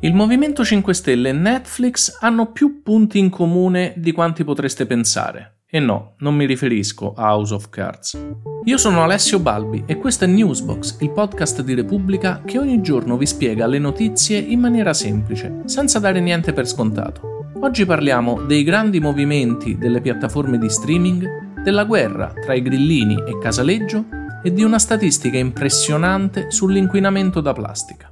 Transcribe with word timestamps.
Il 0.00 0.14
Movimento 0.14 0.64
5 0.64 0.94
Stelle 0.94 1.30
e 1.30 1.32
Netflix 1.32 2.18
hanno 2.20 2.52
più 2.52 2.82
punti 2.84 3.18
in 3.18 3.30
comune 3.30 3.94
di 3.96 4.12
quanti 4.12 4.44
potreste 4.44 4.86
pensare. 4.86 5.62
E 5.68 5.80
no, 5.80 6.14
non 6.18 6.36
mi 6.36 6.46
riferisco 6.46 7.14
a 7.14 7.34
House 7.34 7.52
of 7.52 7.68
Cards. 7.68 8.16
Io 8.62 8.78
sono 8.78 9.02
Alessio 9.02 9.40
Balbi 9.40 9.82
e 9.86 9.96
questo 9.96 10.22
è 10.22 10.28
Newsbox, 10.28 11.00
il 11.00 11.10
podcast 11.10 11.62
di 11.62 11.74
Repubblica 11.74 12.42
che 12.44 12.60
ogni 12.60 12.80
giorno 12.80 13.16
vi 13.16 13.26
spiega 13.26 13.66
le 13.66 13.80
notizie 13.80 14.38
in 14.38 14.60
maniera 14.60 14.94
semplice, 14.94 15.62
senza 15.64 15.98
dare 15.98 16.20
niente 16.20 16.52
per 16.52 16.68
scontato. 16.68 17.50
Oggi 17.60 17.84
parliamo 17.84 18.42
dei 18.42 18.62
grandi 18.62 19.00
movimenti 19.00 19.76
delle 19.76 20.00
piattaforme 20.00 20.58
di 20.58 20.70
streaming, 20.70 21.60
della 21.64 21.82
guerra 21.82 22.32
tra 22.40 22.54
i 22.54 22.62
grillini 22.62 23.16
e 23.26 23.36
Casaleggio 23.40 24.04
e 24.44 24.52
di 24.52 24.62
una 24.62 24.78
statistica 24.78 25.38
impressionante 25.38 26.52
sull'inquinamento 26.52 27.40
da 27.40 27.52
plastica. 27.52 28.10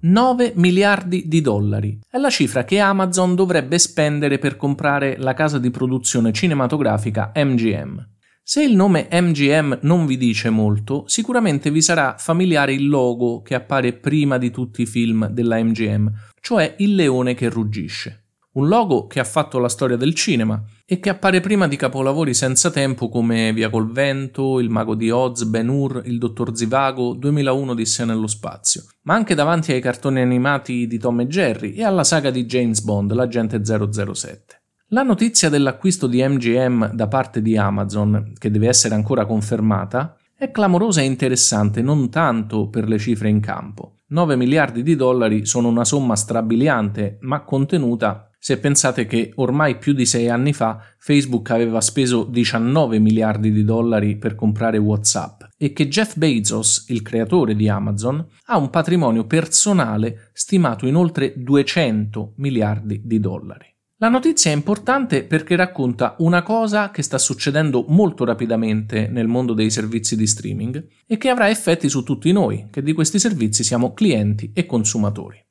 9 0.00 0.52
miliardi 0.56 1.24
di 1.26 1.40
dollari. 1.40 1.98
È 2.08 2.18
la 2.18 2.30
cifra 2.30 2.64
che 2.64 2.78
Amazon 2.78 3.34
dovrebbe 3.34 3.78
spendere 3.78 4.38
per 4.38 4.56
comprare 4.56 5.16
la 5.18 5.34
casa 5.34 5.58
di 5.58 5.70
produzione 5.70 6.32
cinematografica 6.32 7.32
MGM. 7.34 8.16
Se 8.42 8.62
il 8.62 8.76
nome 8.76 9.08
MGM 9.10 9.80
non 9.82 10.06
vi 10.06 10.16
dice 10.16 10.50
molto, 10.50 11.04
sicuramente 11.06 11.70
vi 11.70 11.82
sarà 11.82 12.14
familiare 12.16 12.72
il 12.72 12.88
logo 12.88 13.42
che 13.42 13.54
appare 13.54 13.92
prima 13.92 14.38
di 14.38 14.50
tutti 14.50 14.82
i 14.82 14.86
film 14.86 15.26
della 15.28 15.62
MGM, 15.62 16.10
cioè 16.40 16.76
il 16.78 16.94
leone 16.94 17.34
che 17.34 17.48
ruggisce 17.48 18.27
un 18.58 18.66
logo 18.66 19.06
che 19.06 19.20
ha 19.20 19.24
fatto 19.24 19.58
la 19.58 19.68
storia 19.68 19.96
del 19.96 20.14
cinema 20.14 20.60
e 20.84 20.98
che 20.98 21.10
appare 21.10 21.40
prima 21.40 21.68
di 21.68 21.76
capolavori 21.76 22.34
senza 22.34 22.70
tempo 22.70 23.08
come 23.08 23.52
Via 23.52 23.70
col 23.70 23.90
vento, 23.90 24.58
Il 24.58 24.68
mago 24.68 24.96
di 24.96 25.10
Oz, 25.10 25.44
Ben 25.44 25.68
Hur, 25.68 26.02
Il 26.04 26.18
dottor 26.18 26.56
Zivago, 26.56 27.14
2001 27.14 27.70
Odissea 27.70 28.04
nello 28.04 28.26
spazio, 28.26 28.84
ma 29.02 29.14
anche 29.14 29.36
davanti 29.36 29.72
ai 29.72 29.80
cartoni 29.80 30.20
animati 30.20 30.88
di 30.88 30.98
Tom 30.98 31.20
e 31.20 31.26
Jerry 31.28 31.72
e 31.72 31.84
alla 31.84 32.02
saga 32.02 32.30
di 32.30 32.46
James 32.46 32.80
Bond, 32.80 33.12
l'agente 33.12 33.62
007. 33.64 34.60
La 34.88 35.02
notizia 35.02 35.48
dell'acquisto 35.48 36.08
di 36.08 36.26
MGM 36.26 36.92
da 36.94 37.06
parte 37.06 37.40
di 37.40 37.56
Amazon, 37.56 38.32
che 38.36 38.50
deve 38.50 38.68
essere 38.68 38.94
ancora 38.94 39.24
confermata, 39.24 40.16
è 40.36 40.50
clamorosa 40.50 41.00
e 41.00 41.04
interessante 41.04 41.80
non 41.80 42.10
tanto 42.10 42.68
per 42.68 42.88
le 42.88 42.98
cifre 42.98 43.28
in 43.28 43.38
campo. 43.38 43.98
9 44.08 44.36
miliardi 44.36 44.82
di 44.82 44.96
dollari 44.96 45.44
sono 45.44 45.68
una 45.68 45.84
somma 45.84 46.16
strabiliante, 46.16 47.18
ma 47.20 47.42
contenuta 47.42 48.27
se 48.38 48.58
pensate 48.58 49.06
che 49.06 49.32
ormai 49.36 49.78
più 49.78 49.92
di 49.92 50.06
sei 50.06 50.28
anni 50.28 50.52
fa 50.52 50.80
Facebook 50.98 51.50
aveva 51.50 51.80
speso 51.80 52.24
19 52.24 52.98
miliardi 52.98 53.50
di 53.50 53.64
dollari 53.64 54.16
per 54.16 54.34
comprare 54.34 54.78
WhatsApp 54.78 55.42
e 55.56 55.72
che 55.72 55.88
Jeff 55.88 56.16
Bezos, 56.16 56.86
il 56.88 57.02
creatore 57.02 57.56
di 57.56 57.68
Amazon, 57.68 58.24
ha 58.46 58.56
un 58.56 58.70
patrimonio 58.70 59.26
personale 59.26 60.30
stimato 60.32 60.86
in 60.86 60.94
oltre 60.94 61.34
200 61.36 62.34
miliardi 62.36 63.02
di 63.04 63.18
dollari. 63.18 63.66
La 64.00 64.08
notizia 64.08 64.52
è 64.52 64.54
importante 64.54 65.24
perché 65.24 65.56
racconta 65.56 66.14
una 66.18 66.44
cosa 66.44 66.92
che 66.92 67.02
sta 67.02 67.18
succedendo 67.18 67.84
molto 67.88 68.24
rapidamente 68.24 69.08
nel 69.08 69.26
mondo 69.26 69.54
dei 69.54 69.70
servizi 69.70 70.14
di 70.14 70.24
streaming 70.24 70.86
e 71.04 71.16
che 71.16 71.28
avrà 71.28 71.48
effetti 71.50 71.88
su 71.88 72.04
tutti 72.04 72.30
noi, 72.30 72.68
che 72.70 72.80
di 72.80 72.92
questi 72.92 73.18
servizi 73.18 73.64
siamo 73.64 73.94
clienti 73.94 74.52
e 74.54 74.66
consumatori. 74.66 75.44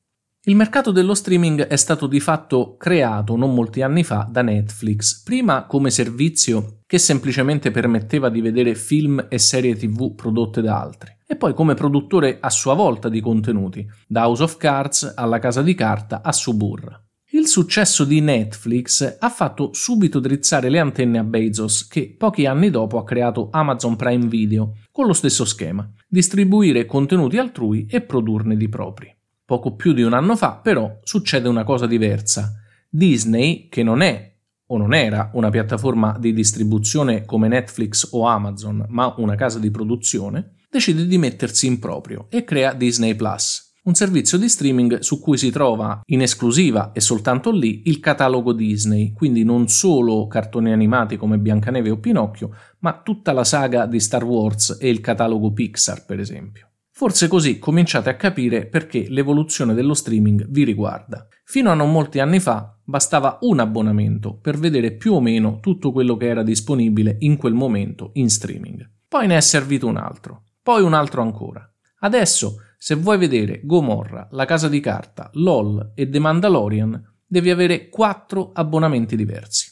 Il 0.48 0.56
mercato 0.56 0.92
dello 0.92 1.12
streaming 1.12 1.66
è 1.66 1.76
stato 1.76 2.06
di 2.06 2.20
fatto 2.20 2.76
creato 2.78 3.36
non 3.36 3.52
molti 3.52 3.82
anni 3.82 4.02
fa 4.02 4.26
da 4.30 4.40
Netflix, 4.40 5.22
prima 5.22 5.66
come 5.66 5.90
servizio 5.90 6.78
che 6.86 6.96
semplicemente 6.96 7.70
permetteva 7.70 8.30
di 8.30 8.40
vedere 8.40 8.74
film 8.74 9.26
e 9.28 9.38
serie 9.38 9.76
tv 9.76 10.14
prodotte 10.14 10.62
da 10.62 10.80
altri, 10.80 11.14
e 11.26 11.36
poi 11.36 11.52
come 11.52 11.74
produttore 11.74 12.38
a 12.40 12.48
sua 12.48 12.72
volta 12.72 13.10
di 13.10 13.20
contenuti, 13.20 13.86
da 14.06 14.26
House 14.26 14.42
of 14.42 14.56
Cards 14.56 15.12
alla 15.16 15.38
Casa 15.38 15.60
di 15.60 15.74
Carta 15.74 16.22
a 16.22 16.32
Suburra. 16.32 16.98
Il 17.32 17.46
successo 17.46 18.04
di 18.04 18.22
Netflix 18.22 19.18
ha 19.18 19.28
fatto 19.28 19.74
subito 19.74 20.18
drizzare 20.18 20.70
le 20.70 20.78
antenne 20.78 21.18
a 21.18 21.24
Bezos, 21.24 21.86
che 21.86 22.14
pochi 22.16 22.46
anni 22.46 22.70
dopo 22.70 22.96
ha 22.96 23.04
creato 23.04 23.50
Amazon 23.50 23.96
Prime 23.96 24.28
Video, 24.28 24.76
con 24.90 25.06
lo 25.06 25.12
stesso 25.12 25.44
schema, 25.44 25.86
distribuire 26.08 26.86
contenuti 26.86 27.36
altrui 27.36 27.84
e 27.86 28.00
produrne 28.00 28.56
di 28.56 28.70
propri. 28.70 29.14
Poco 29.48 29.76
più 29.76 29.94
di 29.94 30.02
un 30.02 30.12
anno 30.12 30.36
fa, 30.36 30.60
però, 30.62 30.98
succede 31.02 31.48
una 31.48 31.64
cosa 31.64 31.86
diversa. 31.86 32.52
Disney, 32.86 33.68
che 33.70 33.82
non 33.82 34.02
è 34.02 34.30
o 34.66 34.76
non 34.76 34.92
era 34.92 35.30
una 35.32 35.48
piattaforma 35.48 36.18
di 36.18 36.34
distribuzione 36.34 37.24
come 37.24 37.48
Netflix 37.48 38.10
o 38.12 38.26
Amazon, 38.26 38.84
ma 38.90 39.14
una 39.16 39.36
casa 39.36 39.58
di 39.58 39.70
produzione, 39.70 40.56
decide 40.68 41.06
di 41.06 41.16
mettersi 41.16 41.66
in 41.66 41.78
proprio 41.78 42.26
e 42.28 42.44
crea 42.44 42.74
Disney 42.74 43.14
Plus, 43.14 43.76
un 43.84 43.94
servizio 43.94 44.36
di 44.36 44.50
streaming 44.50 44.98
su 44.98 45.18
cui 45.18 45.38
si 45.38 45.50
trova 45.50 46.02
in 46.08 46.20
esclusiva 46.20 46.92
e 46.92 47.00
soltanto 47.00 47.50
lì 47.50 47.84
il 47.86 48.00
catalogo 48.00 48.52
Disney, 48.52 49.14
quindi 49.14 49.44
non 49.44 49.66
solo 49.68 50.26
cartoni 50.26 50.72
animati 50.72 51.16
come 51.16 51.38
Biancaneve 51.38 51.88
o 51.88 51.96
Pinocchio, 51.96 52.50
ma 52.80 53.00
tutta 53.02 53.32
la 53.32 53.44
saga 53.44 53.86
di 53.86 53.98
Star 53.98 54.24
Wars 54.24 54.76
e 54.78 54.90
il 54.90 55.00
catalogo 55.00 55.54
Pixar, 55.54 56.04
per 56.04 56.20
esempio. 56.20 56.67
Forse 56.98 57.28
così 57.28 57.60
cominciate 57.60 58.10
a 58.10 58.16
capire 58.16 58.66
perché 58.66 59.06
l'evoluzione 59.08 59.72
dello 59.72 59.94
streaming 59.94 60.48
vi 60.48 60.64
riguarda. 60.64 61.28
Fino 61.44 61.70
a 61.70 61.74
non 61.74 61.92
molti 61.92 62.18
anni 62.18 62.40
fa 62.40 62.76
bastava 62.82 63.38
un 63.42 63.60
abbonamento 63.60 64.36
per 64.36 64.58
vedere 64.58 64.96
più 64.96 65.12
o 65.12 65.20
meno 65.20 65.60
tutto 65.60 65.92
quello 65.92 66.16
che 66.16 66.26
era 66.26 66.42
disponibile 66.42 67.14
in 67.20 67.36
quel 67.36 67.52
momento 67.52 68.10
in 68.14 68.28
streaming. 68.28 68.84
Poi 69.06 69.28
ne 69.28 69.36
è 69.36 69.40
servito 69.40 69.86
un 69.86 69.96
altro, 69.96 70.46
poi 70.60 70.82
un 70.82 70.92
altro 70.92 71.22
ancora. 71.22 71.72
Adesso, 72.00 72.56
se 72.76 72.96
vuoi 72.96 73.16
vedere 73.16 73.60
Gomorra, 73.62 74.26
La 74.32 74.44
Casa 74.44 74.68
di 74.68 74.80
Carta, 74.80 75.30
LOL 75.34 75.92
e 75.94 76.08
The 76.08 76.18
Mandalorian, 76.18 77.00
devi 77.24 77.50
avere 77.50 77.90
quattro 77.90 78.50
abbonamenti 78.52 79.14
diversi. 79.14 79.67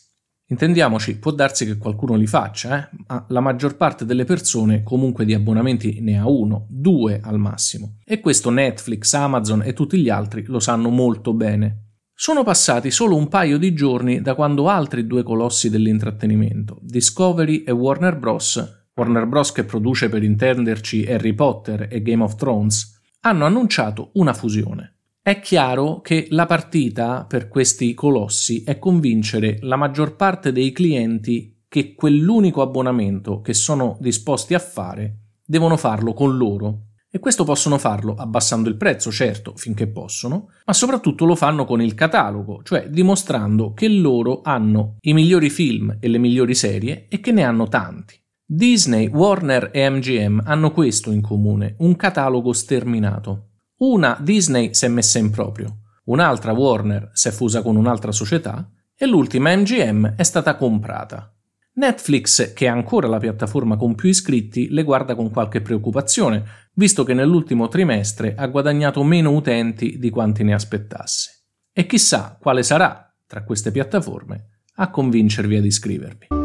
Intendiamoci, 0.49 1.19
può 1.19 1.33
darsi 1.33 1.67
che 1.67 1.77
qualcuno 1.77 2.15
li 2.15 2.29
faccia, 2.29 2.79
eh? 2.79 2.97
ma 3.09 3.25
la 3.31 3.41
maggior 3.41 3.77
parte 3.77 4.05
delle 4.05 4.25
persone 4.25 4.85
comunque 4.85 5.25
di 5.25 5.35
abbonamenti 5.35 5.99
ne 6.01 6.19
ha 6.19 6.29
uno, 6.29 6.67
due 6.69 7.21
al 7.21 7.39
massimo. 7.39 7.97
E 8.05 8.21
questo 8.21 8.51
Netflix, 8.51 9.13
Amazon 9.15 9.63
e 9.65 9.73
tutti 9.73 9.99
gli 9.99 10.09
altri 10.09 10.45
lo 10.47 10.61
sanno 10.61 10.89
molto 10.89 11.35
bene. 11.35 11.87
Sono 12.15 12.45
passati 12.45 12.93
solo 12.93 13.17
un 13.17 13.27
paio 13.27 13.59
di 13.59 13.75
giorni 13.75 14.23
da 14.23 14.35
quando 14.37 14.69
altri 14.69 15.07
due 15.07 15.25
colossi 15.25 15.69
dell'intrattenimento, 15.69 16.79
Discovery 16.81 17.65
e 17.65 17.73
Warner 17.73 18.17
Bros., 18.17 18.85
Warner 18.95 19.27
Bros. 19.27 19.53
che 19.53 19.65
produce 19.65 20.09
per 20.09 20.23
intenderci 20.23 21.05
Harry 21.07 21.35
Potter 21.35 21.89
e 21.91 22.01
Game 22.01 22.23
of 22.23 22.37
Thrones, 22.37 23.03
hanno 23.21 23.45
annunciato 23.45 24.13
una 24.15 24.33
fusione. 24.33 24.96
È 25.27 25.41
chiaro 25.41 26.03
che 26.03 26.29
la 26.31 26.47
partita 26.47 27.25
per 27.25 27.49
questi 27.49 27.95
colossi 27.95 28.63
è 28.63 28.79
convincere 28.79 29.59
la 29.63 29.75
maggior 29.75 30.15
parte 30.15 30.53
dei 30.53 30.71
clienti 30.71 31.65
che 31.67 31.95
quell'unico 31.95 32.63
abbonamento 32.63 33.41
che 33.41 33.53
sono 33.53 33.97
disposti 33.99 34.55
a 34.55 34.61
fare 34.61 35.39
devono 35.45 35.77
farlo 35.77 36.13
con 36.13 36.37
loro. 36.37 36.91
E 37.11 37.19
questo 37.19 37.43
possono 37.43 37.77
farlo 37.77 38.15
abbassando 38.15 38.69
il 38.69 38.77
prezzo, 38.77 39.11
certo, 39.11 39.55
finché 39.57 39.89
possono, 39.89 40.51
ma 40.65 40.73
soprattutto 40.73 41.25
lo 41.25 41.35
fanno 41.35 41.65
con 41.65 41.83
il 41.83 41.95
catalogo, 41.95 42.63
cioè 42.63 42.89
dimostrando 42.89 43.73
che 43.73 43.89
loro 43.89 44.43
hanno 44.45 44.95
i 45.01 45.13
migliori 45.13 45.51
film 45.51 45.97
e 45.99 46.07
le 46.07 46.19
migliori 46.19 46.55
serie 46.55 47.09
e 47.09 47.19
che 47.19 47.33
ne 47.33 47.43
hanno 47.43 47.67
tanti. 47.67 48.17
Disney, 48.47 49.09
Warner 49.09 49.71
e 49.73 49.91
MGM 49.91 50.43
hanno 50.45 50.71
questo 50.71 51.11
in 51.11 51.21
comune, 51.21 51.75
un 51.79 51.97
catalogo 51.97 52.53
sterminato. 52.53 53.49
Una 53.79 54.17
Disney 54.19 54.73
si 54.73 54.87
è 54.87 54.89
messa 54.89 55.19
in 55.19 55.31
proprio, 55.31 55.81
un'altra 56.05 56.53
Warner 56.53 57.11
si 57.13 57.29
è 57.29 57.31
fusa 57.31 57.61
con 57.61 57.77
un'altra 57.77 58.11
società 58.11 58.71
e 58.97 59.05
l'ultima 59.05 59.55
MGM 59.55 60.15
è 60.17 60.23
stata 60.23 60.57
comprata. 60.57 61.31
Netflix, 61.75 62.55
che 62.55 62.65
è 62.65 62.69
ancora 62.69 63.07
la 63.07 63.19
piattaforma 63.19 63.77
con 63.77 63.95
più 63.95 64.09
iscritti, 64.09 64.71
le 64.71 64.83
guarda 64.83 65.15
con 65.15 65.31
qualche 65.31 65.61
preoccupazione, 65.61 66.43
visto 66.73 67.05
che 67.05 67.13
nell'ultimo 67.13 67.69
trimestre 67.69 68.35
ha 68.35 68.47
guadagnato 68.47 69.03
meno 69.03 69.33
utenti 69.33 69.99
di 69.99 70.09
quanti 70.09 70.43
ne 70.43 70.55
aspettasse. 70.55 71.49
E 71.71 71.85
chissà 71.85 72.39
quale 72.41 72.63
sarà, 72.63 73.15
tra 73.27 73.45
queste 73.45 73.73
piattaforme, 73.73 74.61
a 74.77 74.89
convincervi 74.89 75.57
ad 75.57 75.67
iscrivervi. 75.67 76.36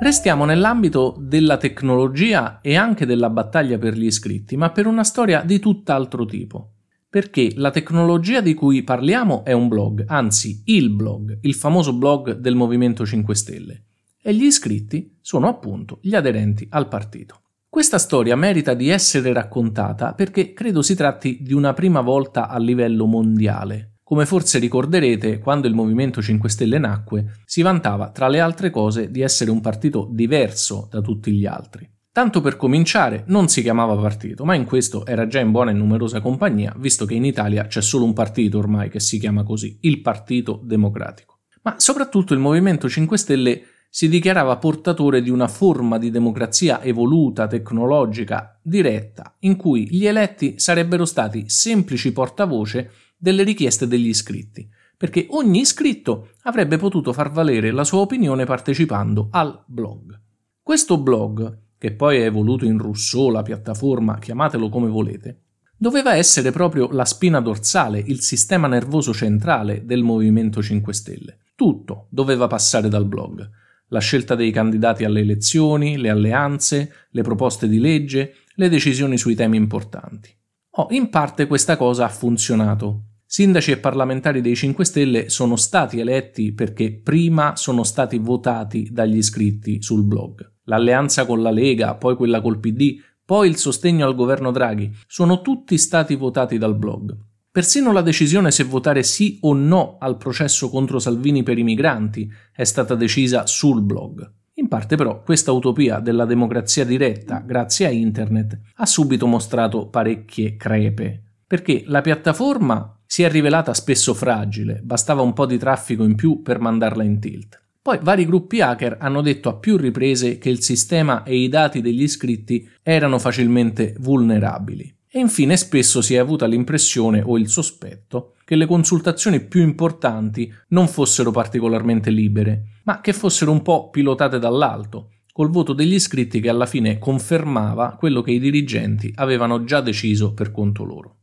Restiamo 0.00 0.44
nell'ambito 0.44 1.16
della 1.18 1.56
tecnologia 1.56 2.60
e 2.60 2.76
anche 2.76 3.04
della 3.04 3.30
battaglia 3.30 3.78
per 3.78 3.94
gli 3.94 4.04
iscritti, 4.04 4.56
ma 4.56 4.70
per 4.70 4.86
una 4.86 5.02
storia 5.02 5.42
di 5.42 5.58
tutt'altro 5.58 6.24
tipo. 6.24 6.74
Perché 7.10 7.52
la 7.56 7.72
tecnologia 7.72 8.40
di 8.40 8.54
cui 8.54 8.84
parliamo 8.84 9.44
è 9.44 9.50
un 9.50 9.66
blog, 9.66 10.04
anzi 10.06 10.62
il 10.66 10.90
blog, 10.90 11.38
il 11.40 11.54
famoso 11.54 11.94
blog 11.94 12.34
del 12.34 12.54
Movimento 12.54 13.04
5 13.04 13.34
Stelle, 13.34 13.84
e 14.22 14.32
gli 14.34 14.44
iscritti 14.44 15.16
sono 15.20 15.48
appunto 15.48 15.98
gli 16.00 16.14
aderenti 16.14 16.68
al 16.70 16.86
partito. 16.86 17.40
Questa 17.68 17.98
storia 17.98 18.36
merita 18.36 18.74
di 18.74 18.90
essere 18.90 19.32
raccontata 19.32 20.14
perché 20.14 20.52
credo 20.52 20.80
si 20.80 20.94
tratti 20.94 21.38
di 21.42 21.54
una 21.54 21.72
prima 21.72 22.02
volta 22.02 22.48
a 22.48 22.58
livello 22.58 23.04
mondiale, 23.06 23.97
come 24.08 24.24
forse 24.24 24.58
ricorderete, 24.58 25.38
quando 25.38 25.66
il 25.66 25.74
Movimento 25.74 26.22
5 26.22 26.48
Stelle 26.48 26.78
nacque, 26.78 27.42
si 27.44 27.60
vantava, 27.60 28.08
tra 28.08 28.26
le 28.26 28.40
altre 28.40 28.70
cose, 28.70 29.10
di 29.10 29.20
essere 29.20 29.50
un 29.50 29.60
partito 29.60 30.08
diverso 30.10 30.88
da 30.90 31.02
tutti 31.02 31.30
gli 31.30 31.44
altri. 31.44 31.86
Tanto 32.10 32.40
per 32.40 32.56
cominciare, 32.56 33.24
non 33.26 33.48
si 33.48 33.60
chiamava 33.60 33.94
partito, 33.96 34.46
ma 34.46 34.54
in 34.54 34.64
questo 34.64 35.04
era 35.04 35.26
già 35.26 35.40
in 35.40 35.50
buona 35.50 35.72
e 35.72 35.74
numerosa 35.74 36.22
compagnia, 36.22 36.74
visto 36.78 37.04
che 37.04 37.12
in 37.12 37.26
Italia 37.26 37.66
c'è 37.66 37.82
solo 37.82 38.06
un 38.06 38.14
partito 38.14 38.56
ormai 38.56 38.88
che 38.88 38.98
si 38.98 39.18
chiama 39.18 39.42
così, 39.42 39.76
il 39.82 40.00
Partito 40.00 40.58
Democratico. 40.64 41.40
Ma 41.64 41.74
soprattutto 41.76 42.32
il 42.32 42.40
Movimento 42.40 42.88
5 42.88 43.18
Stelle 43.18 43.62
si 43.90 44.08
dichiarava 44.08 44.56
portatore 44.56 45.20
di 45.20 45.28
una 45.28 45.48
forma 45.48 45.98
di 45.98 46.10
democrazia 46.10 46.82
evoluta, 46.82 47.46
tecnologica, 47.46 48.58
diretta, 48.62 49.36
in 49.40 49.56
cui 49.56 49.86
gli 49.90 50.06
eletti 50.06 50.58
sarebbero 50.58 51.04
stati 51.04 51.50
semplici 51.50 52.10
portavoce 52.12 52.90
delle 53.18 53.42
richieste 53.42 53.86
degli 53.86 54.08
iscritti, 54.08 54.68
perché 54.96 55.26
ogni 55.30 55.60
iscritto 55.60 56.30
avrebbe 56.42 56.76
potuto 56.76 57.12
far 57.12 57.30
valere 57.30 57.70
la 57.70 57.84
sua 57.84 57.98
opinione 57.98 58.44
partecipando 58.44 59.28
al 59.30 59.64
blog. 59.66 60.18
Questo 60.62 60.98
blog, 60.98 61.58
che 61.76 61.92
poi 61.92 62.18
è 62.18 62.24
evoluto 62.24 62.64
in 62.64 62.78
Rousseau, 62.78 63.30
la 63.30 63.42
piattaforma, 63.42 64.18
chiamatelo 64.18 64.68
come 64.68 64.88
volete, 64.88 65.42
doveva 65.76 66.14
essere 66.14 66.50
proprio 66.50 66.88
la 66.92 67.04
spina 67.04 67.40
dorsale, 67.40 67.98
il 67.98 68.20
sistema 68.20 68.68
nervoso 68.68 69.12
centrale 69.12 69.84
del 69.84 70.02
Movimento 70.02 70.62
5 70.62 70.92
Stelle. 70.92 71.38
Tutto 71.54 72.06
doveva 72.10 72.46
passare 72.46 72.88
dal 72.88 73.06
blog 73.06 73.50
la 73.88 74.00
scelta 74.00 74.34
dei 74.34 74.50
candidati 74.50 75.04
alle 75.04 75.20
elezioni, 75.20 75.96
le 75.96 76.10
alleanze, 76.10 76.92
le 77.10 77.22
proposte 77.22 77.68
di 77.68 77.78
legge, 77.78 78.34
le 78.54 78.68
decisioni 78.68 79.16
sui 79.16 79.34
temi 79.34 79.56
importanti. 79.56 80.34
Oh, 80.72 80.88
in 80.90 81.08
parte 81.10 81.46
questa 81.46 81.76
cosa 81.76 82.04
ha 82.04 82.08
funzionato. 82.08 83.04
Sindaci 83.30 83.72
e 83.72 83.76
parlamentari 83.76 84.40
dei 84.40 84.56
5 84.56 84.86
Stelle 84.86 85.28
sono 85.28 85.56
stati 85.56 86.00
eletti 86.00 86.54
perché 86.54 86.94
prima 86.94 87.56
sono 87.56 87.82
stati 87.82 88.16
votati 88.16 88.88
dagli 88.90 89.18
iscritti 89.18 89.82
sul 89.82 90.02
blog. 90.02 90.54
L'alleanza 90.64 91.26
con 91.26 91.42
la 91.42 91.50
Lega, 91.50 91.94
poi 91.96 92.16
quella 92.16 92.40
col 92.40 92.58
PD, 92.58 92.96
poi 93.22 93.50
il 93.50 93.58
sostegno 93.58 94.06
al 94.06 94.14
governo 94.14 94.50
Draghi, 94.50 94.90
sono 95.06 95.42
tutti 95.42 95.76
stati 95.76 96.14
votati 96.14 96.56
dal 96.56 96.74
blog. 96.74 97.14
Persino 97.50 97.92
la 97.92 98.00
decisione 98.00 98.50
se 98.50 98.64
votare 98.64 99.02
sì 99.02 99.36
o 99.42 99.52
no 99.52 99.98
al 100.00 100.16
processo 100.16 100.70
contro 100.70 100.98
Salvini 100.98 101.42
per 101.42 101.58
i 101.58 101.64
migranti 101.64 102.32
è 102.50 102.64
stata 102.64 102.94
decisa 102.94 103.46
sul 103.46 103.82
blog. 103.82 104.26
In 104.54 104.68
parte 104.68 104.96
però 104.96 105.22
questa 105.22 105.52
utopia 105.52 106.00
della 106.00 106.24
democrazia 106.24 106.86
diretta, 106.86 107.44
grazie 107.46 107.84
a 107.88 107.90
internet, 107.90 108.58
ha 108.76 108.86
subito 108.86 109.26
mostrato 109.26 109.88
parecchie 109.88 110.56
crepe, 110.56 111.22
perché 111.46 111.82
la 111.84 112.00
piattaforma 112.00 112.97
si 113.10 113.22
è 113.22 113.30
rivelata 113.30 113.72
spesso 113.72 114.12
fragile, 114.12 114.80
bastava 114.84 115.22
un 115.22 115.32
po' 115.32 115.46
di 115.46 115.56
traffico 115.56 116.04
in 116.04 116.14
più 116.14 116.42
per 116.42 116.60
mandarla 116.60 117.02
in 117.02 117.18
tilt. 117.18 117.58
Poi 117.80 117.98
vari 118.02 118.26
gruppi 118.26 118.60
hacker 118.60 118.98
hanno 119.00 119.22
detto 119.22 119.48
a 119.48 119.54
più 119.54 119.78
riprese 119.78 120.36
che 120.36 120.50
il 120.50 120.60
sistema 120.60 121.22
e 121.22 121.38
i 121.38 121.48
dati 121.48 121.80
degli 121.80 122.02
iscritti 122.02 122.68
erano 122.82 123.18
facilmente 123.18 123.94
vulnerabili. 123.98 124.94
E 125.10 125.20
infine 125.20 125.56
spesso 125.56 126.02
si 126.02 126.16
è 126.16 126.18
avuta 126.18 126.44
l'impressione 126.44 127.22
o 127.24 127.38
il 127.38 127.48
sospetto 127.48 128.34
che 128.44 128.56
le 128.56 128.66
consultazioni 128.66 129.40
più 129.40 129.62
importanti 129.62 130.52
non 130.68 130.86
fossero 130.86 131.30
particolarmente 131.30 132.10
libere, 132.10 132.80
ma 132.82 133.00
che 133.00 133.14
fossero 133.14 133.50
un 133.50 133.62
po' 133.62 133.88
pilotate 133.88 134.38
dall'alto, 134.38 135.12
col 135.32 135.48
voto 135.48 135.72
degli 135.72 135.94
iscritti 135.94 136.40
che 136.40 136.50
alla 136.50 136.66
fine 136.66 136.98
confermava 136.98 137.96
quello 137.98 138.20
che 138.20 138.32
i 138.32 138.38
dirigenti 138.38 139.10
avevano 139.14 139.64
già 139.64 139.80
deciso 139.80 140.34
per 140.34 140.50
conto 140.50 140.84
loro. 140.84 141.17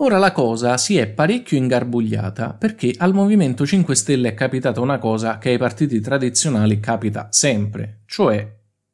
Ora 0.00 0.18
la 0.18 0.30
cosa 0.30 0.76
si 0.76 0.98
è 0.98 1.08
parecchio 1.08 1.56
ingarbugliata 1.56 2.52
perché 2.52 2.92
al 2.98 3.14
Movimento 3.14 3.64
5 3.64 3.94
Stelle 3.94 4.28
è 4.28 4.34
capitata 4.34 4.82
una 4.82 4.98
cosa 4.98 5.38
che 5.38 5.48
ai 5.48 5.56
partiti 5.56 6.00
tradizionali 6.00 6.80
capita 6.80 7.28
sempre, 7.30 8.02
cioè 8.04 8.46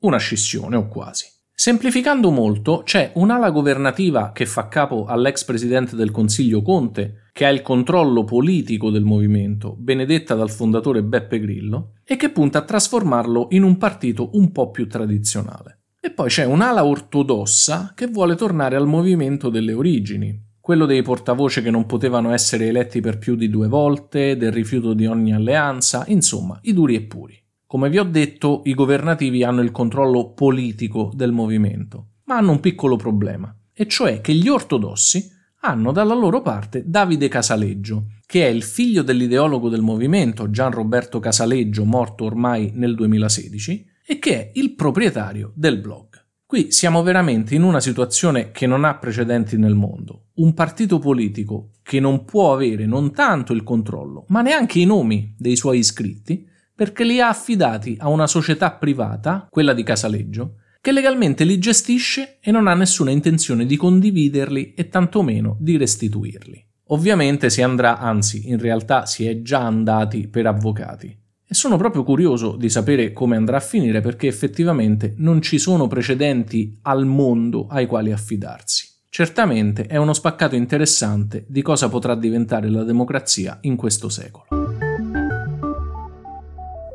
una 0.02 0.18
scissione 0.18 0.76
o 0.76 0.86
quasi. 0.86 1.26
Semplificando 1.52 2.30
molto, 2.30 2.82
c'è 2.84 3.10
un'ala 3.14 3.50
governativa 3.50 4.30
che 4.30 4.46
fa 4.46 4.68
capo 4.68 5.04
all'ex 5.06 5.42
presidente 5.42 5.96
del 5.96 6.12
Consiglio 6.12 6.62
Conte, 6.62 7.30
che 7.32 7.46
ha 7.46 7.50
il 7.50 7.62
controllo 7.62 8.22
politico 8.22 8.90
del 8.90 9.02
movimento, 9.02 9.74
benedetta 9.76 10.36
dal 10.36 10.50
fondatore 10.50 11.02
Beppe 11.02 11.40
Grillo, 11.40 11.94
e 12.04 12.14
che 12.14 12.30
punta 12.30 12.58
a 12.58 12.64
trasformarlo 12.64 13.48
in 13.50 13.64
un 13.64 13.76
partito 13.76 14.30
un 14.34 14.52
po' 14.52 14.70
più 14.70 14.86
tradizionale. 14.86 15.80
E 16.00 16.12
poi 16.12 16.28
c'è 16.28 16.44
un'ala 16.44 16.84
ortodossa 16.84 17.92
che 17.96 18.06
vuole 18.06 18.36
tornare 18.36 18.76
al 18.76 18.86
movimento 18.86 19.48
delle 19.48 19.72
origini, 19.72 20.50
quello 20.62 20.86
dei 20.86 21.02
portavoce 21.02 21.60
che 21.60 21.72
non 21.72 21.86
potevano 21.86 22.32
essere 22.32 22.68
eletti 22.68 23.00
per 23.00 23.18
più 23.18 23.34
di 23.34 23.50
due 23.50 23.66
volte, 23.66 24.36
del 24.36 24.52
rifiuto 24.52 24.94
di 24.94 25.06
ogni 25.06 25.34
alleanza, 25.34 26.04
insomma, 26.06 26.56
i 26.62 26.72
duri 26.72 26.94
e 26.94 27.02
puri. 27.02 27.36
Come 27.66 27.90
vi 27.90 27.98
ho 27.98 28.04
detto, 28.04 28.62
i 28.66 28.72
governativi 28.72 29.42
hanno 29.42 29.60
il 29.60 29.72
controllo 29.72 30.32
politico 30.34 31.10
del 31.14 31.32
movimento, 31.32 32.10
ma 32.26 32.36
hanno 32.36 32.52
un 32.52 32.60
piccolo 32.60 32.94
problema, 32.94 33.52
e 33.74 33.88
cioè 33.88 34.20
che 34.20 34.34
gli 34.34 34.46
ortodossi 34.46 35.28
hanno 35.62 35.90
dalla 35.90 36.14
loro 36.14 36.42
parte 36.42 36.84
Davide 36.86 37.26
Casaleggio, 37.26 38.04
che 38.24 38.46
è 38.46 38.48
il 38.48 38.62
figlio 38.62 39.02
dell'ideologo 39.02 39.68
del 39.68 39.82
movimento 39.82 40.48
Gian 40.48 40.70
Roberto 40.70 41.18
Casaleggio, 41.18 41.84
morto 41.84 42.24
ormai 42.24 42.70
nel 42.72 42.94
2016, 42.94 43.86
e 44.06 44.18
che 44.20 44.38
è 44.38 44.50
il 44.54 44.76
proprietario 44.76 45.50
del 45.56 45.80
blog. 45.80 46.11
Qui 46.52 46.70
siamo 46.70 47.02
veramente 47.02 47.54
in 47.54 47.62
una 47.62 47.80
situazione 47.80 48.50
che 48.50 48.66
non 48.66 48.84
ha 48.84 48.98
precedenti 48.98 49.56
nel 49.56 49.74
mondo. 49.74 50.26
Un 50.34 50.52
partito 50.52 50.98
politico 50.98 51.70
che 51.82 51.98
non 51.98 52.26
può 52.26 52.52
avere 52.52 52.84
non 52.84 53.10
tanto 53.10 53.54
il 53.54 53.62
controllo, 53.62 54.26
ma 54.28 54.42
neanche 54.42 54.78
i 54.78 54.84
nomi 54.84 55.34
dei 55.38 55.56
suoi 55.56 55.78
iscritti, 55.78 56.46
perché 56.74 57.04
li 57.04 57.22
ha 57.22 57.28
affidati 57.28 57.96
a 57.98 58.10
una 58.10 58.26
società 58.26 58.70
privata, 58.72 59.46
quella 59.48 59.72
di 59.72 59.82
Casaleggio, 59.82 60.56
che 60.82 60.92
legalmente 60.92 61.44
li 61.44 61.58
gestisce 61.58 62.36
e 62.42 62.50
non 62.50 62.66
ha 62.66 62.74
nessuna 62.74 63.12
intenzione 63.12 63.64
di 63.64 63.78
condividerli 63.78 64.74
e 64.74 64.88
tantomeno 64.88 65.56
di 65.58 65.78
restituirli. 65.78 66.62
Ovviamente 66.88 67.48
si 67.48 67.62
andrà, 67.62 67.98
anzi 67.98 68.50
in 68.50 68.58
realtà 68.58 69.06
si 69.06 69.26
è 69.26 69.40
già 69.40 69.60
andati 69.60 70.28
per 70.28 70.44
avvocati. 70.44 71.18
E 71.52 71.54
sono 71.54 71.76
proprio 71.76 72.02
curioso 72.02 72.56
di 72.56 72.70
sapere 72.70 73.12
come 73.12 73.36
andrà 73.36 73.58
a 73.58 73.60
finire 73.60 74.00
perché 74.00 74.26
effettivamente 74.26 75.12
non 75.18 75.42
ci 75.42 75.58
sono 75.58 75.86
precedenti 75.86 76.78
al 76.80 77.04
mondo 77.04 77.66
ai 77.68 77.84
quali 77.84 78.10
affidarsi. 78.10 78.88
Certamente 79.10 79.84
è 79.84 79.98
uno 79.98 80.14
spaccato 80.14 80.56
interessante 80.56 81.44
di 81.46 81.60
cosa 81.60 81.90
potrà 81.90 82.14
diventare 82.14 82.70
la 82.70 82.84
democrazia 82.84 83.58
in 83.64 83.76
questo 83.76 84.08
secolo. 84.08 84.46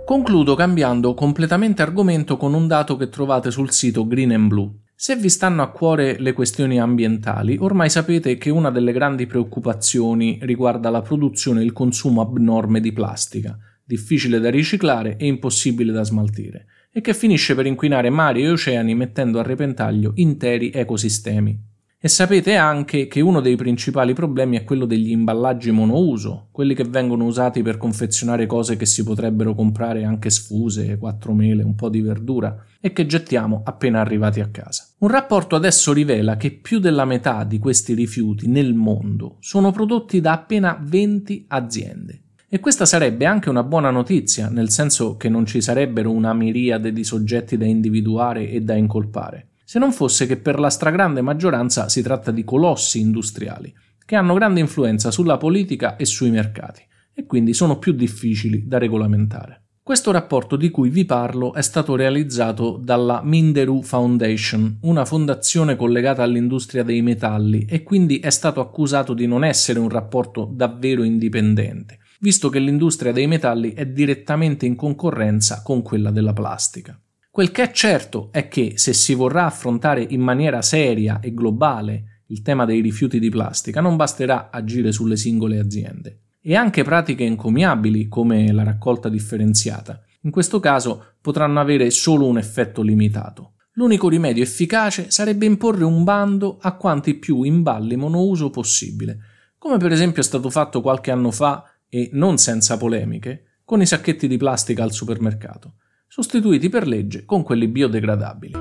Concludo 0.03 0.55
cambiando 0.55 1.13
completamente 1.13 1.83
argomento 1.83 2.35
con 2.35 2.55
un 2.55 2.65
dato 2.65 2.97
che 2.97 3.09
trovate 3.09 3.51
sul 3.51 3.69
sito 3.69 4.07
Green 4.07 4.31
and 4.31 4.47
Blue. 4.47 4.71
Se 4.95 5.15
vi 5.15 5.29
stanno 5.29 5.61
a 5.61 5.69
cuore 5.69 6.17
le 6.17 6.33
questioni 6.33 6.79
ambientali, 6.79 7.57
ormai 7.59 7.91
sapete 7.91 8.37
che 8.37 8.49
una 8.49 8.71
delle 8.71 8.91
grandi 8.91 9.27
preoccupazioni 9.27 10.39
riguarda 10.41 10.89
la 10.89 11.03
produzione 11.03 11.61
e 11.61 11.63
il 11.63 11.73
consumo 11.73 12.21
abnorme 12.21 12.79
di 12.79 12.91
plastica, 12.91 13.55
difficile 13.87 14.39
da 14.39 14.49
riciclare 14.49 15.15
e 15.15 15.25
impossibile 15.25 15.93
da 15.93 16.03
smaltire, 16.03 16.65
e 16.91 16.99
che 16.99 17.13
finisce 17.13 17.55
per 17.55 17.65
inquinare 17.65 18.09
mari 18.09 18.43
e 18.43 18.49
oceani 18.49 18.93
mettendo 18.93 19.39
a 19.39 19.43
repentaglio 19.43 20.11
interi 20.15 20.71
ecosistemi. 20.73 21.75
E 21.99 22.09
sapete 22.09 22.55
anche 22.55 23.07
che 23.07 23.21
uno 23.21 23.39
dei 23.39 23.55
principali 23.55 24.13
problemi 24.13 24.57
è 24.57 24.63
quello 24.63 24.85
degli 24.85 25.09
imballaggi 25.09 25.71
monouso, 25.71 26.49
quelli 26.51 26.75
che 26.75 26.83
vengono 26.83 27.25
usati 27.25 27.63
per 27.63 27.77
confezionare 27.77 28.45
cose 28.45 28.77
che 28.77 28.85
si 28.85 29.03
potrebbero 29.03 29.55
comprare 29.55 30.03
anche 30.03 30.29
sfuse, 30.29 30.97
quattro 30.99 31.33
mele, 31.33 31.63
un 31.63 31.73
po' 31.73 31.89
di 31.89 32.01
verdura, 32.01 32.65
e 32.79 32.93
che 32.93 33.07
gettiamo 33.07 33.63
appena 33.65 33.99
arrivati 33.99 34.41
a 34.41 34.49
casa. 34.49 34.87
Un 34.99 35.07
rapporto 35.07 35.55
adesso 35.55 35.91
rivela 35.91 36.37
che 36.37 36.51
più 36.51 36.77
della 36.77 37.05
metà 37.05 37.43
di 37.43 37.57
questi 37.57 37.95
rifiuti 37.95 38.47
nel 38.47 38.75
mondo 38.75 39.37
sono 39.39 39.71
prodotti 39.71 40.21
da 40.21 40.33
appena 40.33 40.79
20 40.79 41.45
aziende. 41.47 42.21
E 42.49 42.59
questa 42.59 42.85
sarebbe 42.85 43.25
anche 43.25 43.49
una 43.49 43.63
buona 43.63 43.89
notizia, 43.89 44.49
nel 44.49 44.69
senso 44.69 45.17
che 45.17 45.29
non 45.29 45.45
ci 45.45 45.61
sarebbero 45.61 46.11
una 46.11 46.33
miriade 46.33 46.93
di 46.93 47.03
soggetti 47.03 47.57
da 47.57 47.65
individuare 47.65 48.49
e 48.49 48.61
da 48.61 48.75
incolpare 48.75 49.49
se 49.69 49.79
non 49.79 49.91
fosse 49.91 50.27
che 50.27 50.37
per 50.37 50.59
la 50.59 50.69
stragrande 50.69 51.19
maggioranza 51.19 51.89
si 51.89 52.01
tratta 52.01 52.31
di 52.31 52.45
colossi 52.45 53.01
industriali, 53.01 53.75
che 54.05 54.15
hanno 54.15 54.33
grande 54.33 54.61
influenza 54.61 55.11
sulla 55.11 55.35
politica 55.35 55.97
e 55.97 56.05
sui 56.05 56.29
mercati, 56.29 56.81
e 57.13 57.25
quindi 57.25 57.53
sono 57.53 57.77
più 57.77 57.91
difficili 57.91 58.65
da 58.65 58.77
regolamentare. 58.77 59.63
Questo 59.83 60.11
rapporto 60.11 60.55
di 60.55 60.69
cui 60.69 60.87
vi 60.87 61.03
parlo 61.03 61.53
è 61.53 61.61
stato 61.61 61.97
realizzato 61.97 62.79
dalla 62.81 63.19
Minderu 63.21 63.81
Foundation, 63.83 64.77
una 64.83 65.03
fondazione 65.03 65.75
collegata 65.75 66.23
all'industria 66.23 66.83
dei 66.83 67.01
metalli 67.01 67.65
e 67.69 67.83
quindi 67.83 68.19
è 68.19 68.29
stato 68.29 68.61
accusato 68.61 69.13
di 69.13 69.27
non 69.27 69.43
essere 69.43 69.79
un 69.79 69.89
rapporto 69.89 70.49
davvero 70.49 71.03
indipendente, 71.03 71.99
visto 72.19 72.49
che 72.49 72.59
l'industria 72.59 73.11
dei 73.11 73.27
metalli 73.27 73.73
è 73.73 73.85
direttamente 73.85 74.65
in 74.65 74.75
concorrenza 74.75 75.61
con 75.63 75.81
quella 75.81 76.11
della 76.11 76.33
plastica. 76.33 76.99
Quel 77.29 77.51
che 77.51 77.63
è 77.63 77.71
certo 77.71 78.29
è 78.31 78.47
che 78.47 78.73
se 78.77 78.93
si 78.93 79.13
vorrà 79.13 79.45
affrontare 79.45 80.05
in 80.09 80.21
maniera 80.21 80.61
seria 80.61 81.19
e 81.19 81.33
globale 81.33 82.23
il 82.27 82.41
tema 82.41 82.65
dei 82.65 82.81
rifiuti 82.81 83.19
di 83.19 83.29
plastica 83.29 83.79
non 83.79 83.95
basterà 83.95 84.49
agire 84.51 84.91
sulle 84.91 85.15
singole 85.15 85.59
aziende. 85.59 86.21
E 86.41 86.55
anche 86.55 86.83
pratiche 86.83 87.25
encomiabili 87.25 88.07
come 88.07 88.51
la 88.51 88.63
raccolta 88.63 89.09
differenziata, 89.09 90.01
in 90.21 90.31
questo 90.31 90.59
caso 90.59 91.13
potranno 91.21 91.59
avere 91.59 91.89
solo 91.91 92.25
un 92.25 92.37
effetto 92.37 92.81
limitato. 92.81 93.53
L'unico 93.73 94.09
rimedio 94.09 94.41
efficace 94.41 95.11
sarebbe 95.11 95.45
imporre 95.45 95.83
un 95.83 96.03
bando 96.03 96.57
a 96.59 96.75
quanti 96.75 97.13
più 97.13 97.43
imballi 97.43 97.95
monouso 97.95 98.49
possibile, 98.49 99.19
come 99.57 99.77
per 99.77 99.91
esempio 99.91 100.21
è 100.21 100.25
stato 100.25 100.49
fatto 100.49 100.81
qualche 100.81 101.11
anno 101.11 101.29
fa 101.29 101.63
e 101.89 102.09
non 102.13 102.37
senza 102.37 102.77
polemiche 102.77 103.59
con 103.63 103.81
i 103.81 103.85
sacchetti 103.85 104.27
di 104.27 104.37
plastica 104.37 104.83
al 104.83 104.91
supermercato, 104.91 105.73
sostituiti 106.07 106.69
per 106.69 106.87
legge 106.87 107.25
con 107.25 107.43
quelli 107.43 107.67
biodegradabili. 107.67 108.53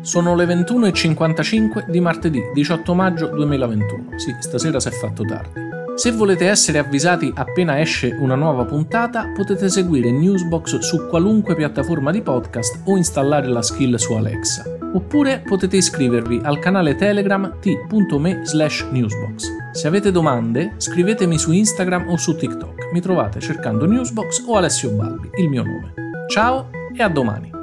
Sono 0.00 0.34
le 0.34 0.46
21.55 0.46 1.88
di 1.88 2.00
martedì 2.00 2.40
18 2.52 2.94
maggio 2.94 3.28
2021. 3.28 4.18
Sì, 4.18 4.34
stasera 4.40 4.80
si 4.80 4.88
è 4.88 4.90
fatto 4.90 5.24
tardi. 5.24 5.60
Se 5.94 6.10
volete 6.10 6.48
essere 6.48 6.78
avvisati 6.78 7.30
appena 7.34 7.78
esce 7.78 8.16
una 8.18 8.34
nuova 8.34 8.64
puntata, 8.64 9.30
potete 9.32 9.68
seguire 9.68 10.10
Newsbox 10.10 10.78
su 10.78 11.06
qualunque 11.06 11.54
piattaforma 11.54 12.10
di 12.10 12.22
podcast 12.22 12.80
o 12.84 12.96
installare 12.96 13.46
la 13.46 13.62
skill 13.62 13.94
su 13.96 14.14
Alexa. 14.14 14.71
Oppure 14.94 15.42
potete 15.46 15.76
iscrivervi 15.76 16.40
al 16.42 16.58
canale 16.58 16.94
Telegram 16.94 17.58
t.me 17.60 18.44
slash 18.44 18.86
newsbox. 18.90 19.72
Se 19.72 19.86
avete 19.86 20.10
domande, 20.10 20.74
scrivetemi 20.76 21.38
su 21.38 21.52
Instagram 21.52 22.08
o 22.08 22.16
su 22.16 22.36
TikTok. 22.36 22.90
Mi 22.92 23.00
trovate 23.00 23.40
cercando 23.40 23.86
Newsbox 23.86 24.44
o 24.46 24.56
Alessio 24.56 24.90
Balbi, 24.90 25.30
il 25.36 25.48
mio 25.48 25.62
nome. 25.62 25.94
Ciao 26.28 26.68
e 26.94 27.02
a 27.02 27.08
domani! 27.08 27.61